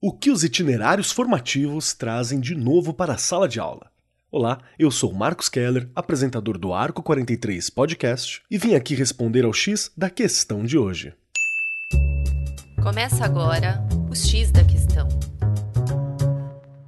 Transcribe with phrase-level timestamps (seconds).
[0.00, 3.90] O que os itinerários formativos trazem de novo para a sala de aula?
[4.30, 9.52] Olá, eu sou Marcos Keller, apresentador do Arco 43 Podcast, e vim aqui responder ao
[9.52, 11.12] X da questão de hoje.
[12.80, 15.08] Começa agora o X da questão.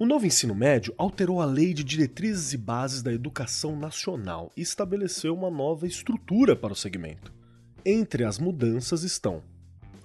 [0.00, 4.62] O novo ensino médio alterou a Lei de Diretrizes e Bases da Educação Nacional e
[4.62, 7.32] estabeleceu uma nova estrutura para o segmento.
[7.84, 9.44] Entre as mudanças estão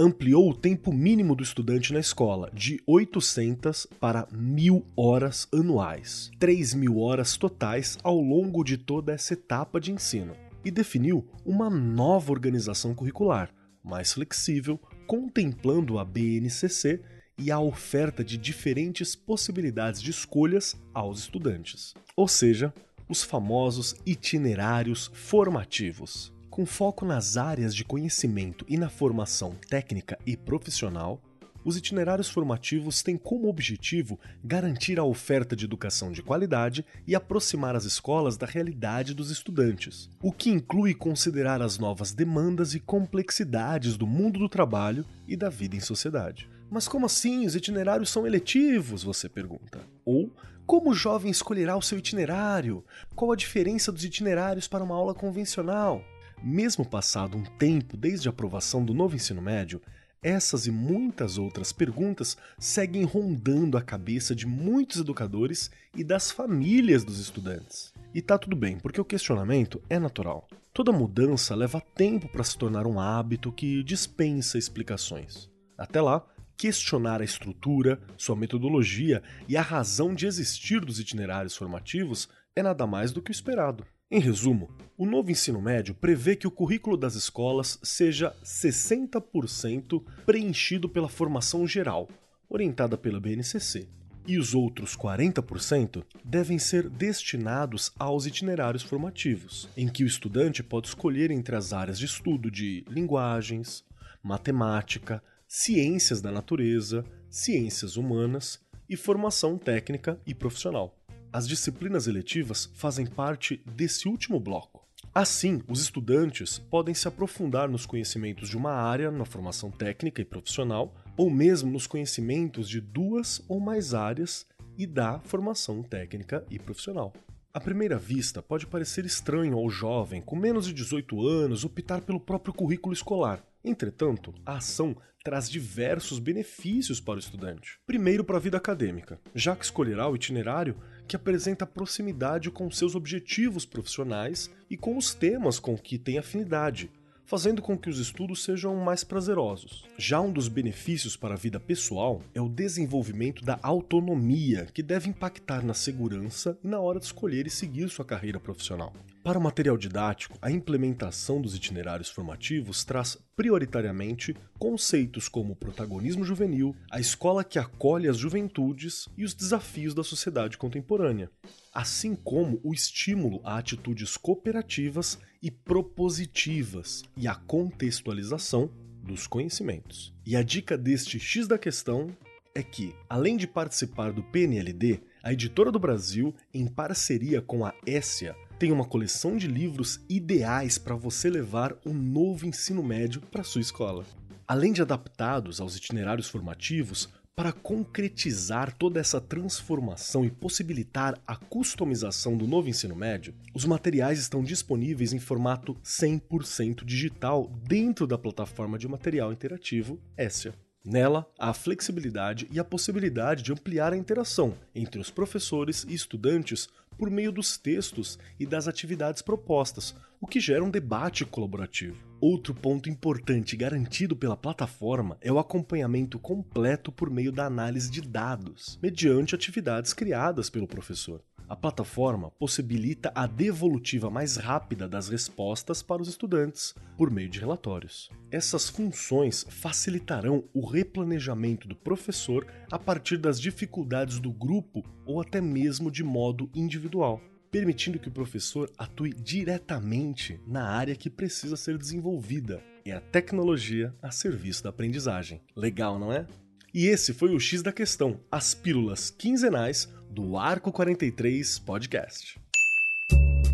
[0.00, 6.96] ampliou o tempo mínimo do estudante na escola de 800 para 1.000 horas anuais, 3.000
[6.98, 10.32] horas totais ao longo de toda essa etapa de ensino,
[10.64, 13.52] e definiu uma nova organização curricular,
[13.84, 17.02] mais flexível, contemplando a BNCC
[17.36, 22.72] e a oferta de diferentes possibilidades de escolhas aos estudantes, ou seja,
[23.06, 30.36] os famosos itinerários formativos com foco nas áreas de conhecimento e na formação técnica e
[30.36, 31.22] profissional,
[31.64, 37.76] os itinerários formativos têm como objetivo garantir a oferta de educação de qualidade e aproximar
[37.76, 43.96] as escolas da realidade dos estudantes, o que inclui considerar as novas demandas e complexidades
[43.96, 46.48] do mundo do trabalho e da vida em sociedade.
[46.70, 49.02] Mas como assim os itinerários são eletivos?
[49.02, 49.80] Você pergunta.
[50.04, 50.32] Ou
[50.66, 52.84] como o jovem escolherá o seu itinerário?
[53.14, 56.02] Qual a diferença dos itinerários para uma aula convencional?
[56.42, 59.80] Mesmo passado um tempo desde a aprovação do novo ensino médio,
[60.22, 67.04] essas e muitas outras perguntas seguem rondando a cabeça de muitos educadores e das famílias
[67.04, 67.92] dos estudantes.
[68.14, 70.48] E tá tudo bem, porque o questionamento é natural.
[70.72, 75.50] Toda mudança leva tempo para se tornar um hábito que dispensa explicações.
[75.76, 76.24] Até lá,
[76.56, 82.86] questionar a estrutura, sua metodologia e a razão de existir dos itinerários formativos é nada
[82.86, 83.86] mais do que o esperado.
[84.12, 90.88] Em resumo, o novo ensino médio prevê que o currículo das escolas seja 60% preenchido
[90.88, 92.08] pela formação geral,
[92.48, 93.88] orientada pela BNCC,
[94.26, 100.88] e os outros 40% devem ser destinados aos itinerários formativos, em que o estudante pode
[100.88, 103.84] escolher entre as áreas de estudo de linguagens,
[104.20, 110.99] matemática, ciências da natureza, ciências humanas e formação técnica e profissional.
[111.32, 114.84] As disciplinas eletivas fazem parte desse último bloco.
[115.14, 120.24] Assim, os estudantes podem se aprofundar nos conhecimentos de uma área na formação técnica e
[120.24, 124.44] profissional, ou mesmo nos conhecimentos de duas ou mais áreas
[124.76, 127.12] e da formação técnica e profissional.
[127.54, 132.18] À primeira vista, pode parecer estranho ao jovem com menos de 18 anos optar pelo
[132.18, 133.44] próprio currículo escolar.
[133.64, 137.78] Entretanto, a ação traz diversos benefícios para o estudante.
[137.86, 140.76] Primeiro, para a vida acadêmica, já que escolherá o itinerário
[141.10, 146.88] que apresenta proximidade com seus objetivos profissionais e com os temas com que tem afinidade,
[147.30, 149.84] fazendo com que os estudos sejam mais prazerosos.
[149.96, 155.08] Já um dos benefícios para a vida pessoal é o desenvolvimento da autonomia, que deve
[155.08, 158.92] impactar na segurança e na hora de escolher e seguir sua carreira profissional.
[159.22, 166.24] Para o material didático, a implementação dos itinerários formativos traz prioritariamente conceitos como o protagonismo
[166.24, 171.30] juvenil, a escola que acolhe as juventudes e os desafios da sociedade contemporânea,
[171.72, 178.70] assim como o estímulo a atitudes cooperativas e propositivas e a contextualização
[179.02, 180.12] dos conhecimentos.
[180.26, 182.14] E a dica deste X da questão
[182.54, 187.74] é que, além de participar do PNLD, a editora do Brasil, em parceria com a
[187.86, 193.44] Essia, tem uma coleção de livros ideais para você levar um novo ensino médio para
[193.44, 194.04] sua escola.
[194.46, 202.36] Além de adaptados aos itinerários formativos, para concretizar toda essa transformação e possibilitar a customização
[202.36, 208.78] do novo ensino médio, os materiais estão disponíveis em formato 100% digital dentro da plataforma
[208.78, 210.54] de material interativo Essia.
[210.84, 215.92] Nela, há a flexibilidade e a possibilidade de ampliar a interação entre os professores e
[215.92, 221.96] estudantes por meio dos textos e das atividades propostas, o que gera um debate colaborativo.
[222.20, 228.02] Outro ponto importante garantido pela plataforma é o acompanhamento completo por meio da análise de
[228.02, 231.22] dados, mediante atividades criadas pelo professor.
[231.50, 237.40] A plataforma possibilita a devolutiva mais rápida das respostas para os estudantes, por meio de
[237.40, 238.08] relatórios.
[238.30, 245.40] Essas funções facilitarão o replanejamento do professor a partir das dificuldades do grupo ou até
[245.40, 247.20] mesmo de modo individual,
[247.50, 252.62] permitindo que o professor atue diretamente na área que precisa ser desenvolvida.
[252.84, 255.40] É a tecnologia a serviço da aprendizagem.
[255.56, 256.28] Legal, não é?
[256.72, 262.38] E esse foi o X da questão, as pílulas quinzenais do Arco 43 Podcast.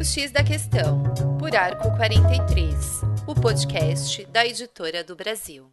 [0.00, 1.02] O X da questão,
[1.38, 5.70] por Arco 43, o podcast da editora do Brasil.